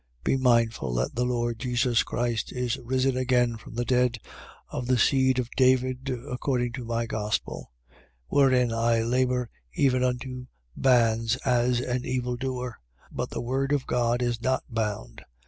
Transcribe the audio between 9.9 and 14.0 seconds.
unto bands, as an evildoer. But the word of